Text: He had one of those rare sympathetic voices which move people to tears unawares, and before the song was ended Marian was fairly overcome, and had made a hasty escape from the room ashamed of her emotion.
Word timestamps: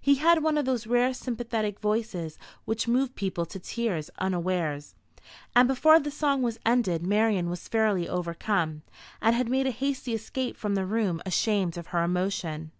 He 0.00 0.14
had 0.14 0.42
one 0.42 0.56
of 0.56 0.64
those 0.64 0.86
rare 0.86 1.12
sympathetic 1.12 1.80
voices 1.80 2.38
which 2.64 2.88
move 2.88 3.14
people 3.14 3.44
to 3.44 3.58
tears 3.58 4.08
unawares, 4.16 4.94
and 5.54 5.68
before 5.68 6.00
the 6.00 6.10
song 6.10 6.40
was 6.40 6.58
ended 6.64 7.06
Marian 7.06 7.50
was 7.50 7.68
fairly 7.68 8.08
overcome, 8.08 8.80
and 9.20 9.36
had 9.36 9.50
made 9.50 9.66
a 9.66 9.70
hasty 9.70 10.14
escape 10.14 10.56
from 10.56 10.76
the 10.76 10.86
room 10.86 11.20
ashamed 11.26 11.76
of 11.76 11.88
her 11.88 12.02
emotion. 12.02 12.70